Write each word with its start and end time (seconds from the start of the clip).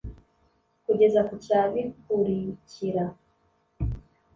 Kugeza 0.85 1.21
ku 1.27 1.35
cya 1.45 1.61
bikurikira 1.71 3.03